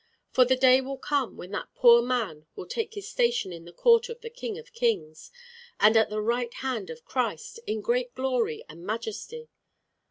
For 0.31 0.45
the 0.45 0.55
day 0.55 0.81
will 0.81 0.97
come 0.97 1.37
when 1.37 1.51
that 1.51 1.75
poor 1.75 2.01
man 2.01 2.47
will 2.55 2.65
take 2.65 2.95
his 2.95 3.07
station 3.07 3.53
in 3.53 3.65
the 3.65 3.71
court 3.71 4.09
of 4.09 4.21
the 4.21 4.31
King 4.31 4.57
of 4.57 4.73
kings, 4.73 5.29
and 5.79 5.95
at 5.95 6.09
the 6.09 6.23
right 6.23 6.51
hand 6.55 6.89
of 6.89 7.05
Christ, 7.05 7.59
in 7.67 7.81
great 7.81 8.15
glory 8.15 8.65
and 8.67 8.83
majesty." 8.83 9.47